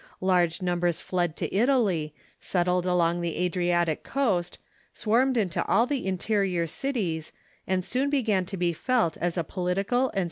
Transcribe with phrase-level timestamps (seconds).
[0.21, 4.57] Large numbers fled to Italy, settled along the Adriatic coast,
[4.95, 7.31] swarmed into all the interior cities,
[7.67, 10.19] and soon began to be felt as a political and * Kurtz says John VII.